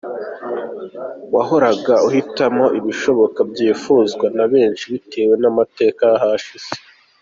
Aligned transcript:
Wahoraga 1.33 1.93
uhitamo 2.07 2.65
ibishoboka 2.79 3.39
byifuzwa 3.51 4.25
na 4.37 4.45
benshi 4.51 4.83
bitewe 4.93 5.33
n’amateka 5.41 6.01
y’ahashize. 6.11 6.69